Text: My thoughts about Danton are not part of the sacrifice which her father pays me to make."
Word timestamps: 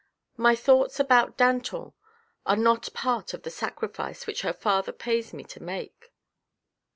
My 0.35 0.55
thoughts 0.55 0.99
about 0.99 1.37
Danton 1.37 1.93
are 2.47 2.55
not 2.55 2.91
part 2.91 3.35
of 3.35 3.43
the 3.43 3.51
sacrifice 3.51 4.25
which 4.25 4.41
her 4.41 4.51
father 4.51 4.91
pays 4.91 5.31
me 5.31 5.43
to 5.43 5.61
make." 5.61 6.11